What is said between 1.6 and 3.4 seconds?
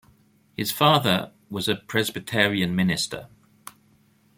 a Presbyterian minister.